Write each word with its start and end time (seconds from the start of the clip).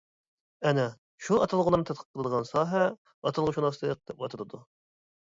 ئەنە 0.67 0.83
شۇ 1.25 1.35
ئاتالغۇلارنى 1.45 1.85
تەتقىق 1.89 2.07
قىلىدىغان 2.15 2.47
ساھە 2.51 2.79
ئاتالغۇشۇناسلىق، 3.29 4.01
دەپ 4.13 4.25
ئاتىلىدۇ. 4.25 4.63